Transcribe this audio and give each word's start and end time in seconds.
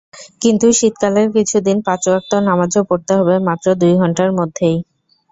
কিন্তু 0.41 0.67
শীতকালের 0.79 1.27
কিছুদিন 1.35 1.77
পাঁচ 1.87 2.01
ওয়াক্ত 2.07 2.31
নামাজও 2.47 2.81
পড়তে 2.89 3.11
হবে 3.19 3.35
মাত্র 3.47 3.67
দুই 3.81 3.93
ঘণ্টার 3.99 4.29
মধ্যেই। 4.37 4.77